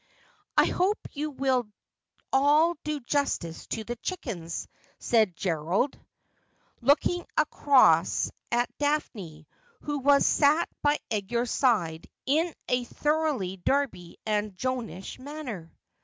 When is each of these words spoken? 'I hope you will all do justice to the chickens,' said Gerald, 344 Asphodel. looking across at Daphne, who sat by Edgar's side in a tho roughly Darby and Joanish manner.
'I 0.57 0.65
hope 0.65 0.97
you 1.11 1.29
will 1.29 1.69
all 2.33 2.75
do 2.83 2.99
justice 3.01 3.67
to 3.67 3.83
the 3.83 3.97
chickens,' 3.97 4.67
said 4.97 5.35
Gerald, 5.35 5.91
344 6.79 6.87
Asphodel. 6.87 6.87
looking 6.87 7.25
across 7.37 8.31
at 8.51 8.77
Daphne, 8.79 9.47
who 9.81 10.19
sat 10.19 10.67
by 10.81 10.97
Edgar's 11.11 11.51
side 11.51 12.09
in 12.25 12.51
a 12.67 12.83
tho 12.85 13.15
roughly 13.25 13.57
Darby 13.57 14.17
and 14.25 14.55
Joanish 14.57 15.19
manner. 15.19 15.71